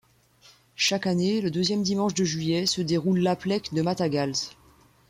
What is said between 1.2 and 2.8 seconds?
le deuxième dimanche de juillet,